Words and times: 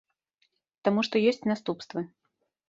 Таму 0.89 1.03
што 1.09 1.15
ёсць 1.33 1.45
наступствы. 1.51 2.05